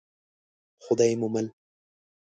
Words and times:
خدای 0.85 1.13
مو 1.19 1.27
مل. 1.33 1.47